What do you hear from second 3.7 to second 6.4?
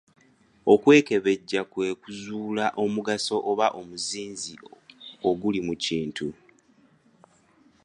omuzinzi oguli mu kintu.